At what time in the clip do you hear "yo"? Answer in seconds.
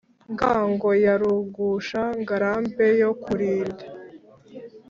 3.01-3.11